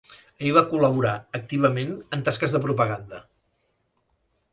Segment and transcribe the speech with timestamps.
[0.37, 3.21] Allí va col·laborar activament en tasques de propaganda.